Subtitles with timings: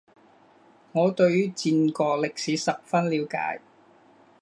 [0.93, 3.61] 我对于战国历史十分了解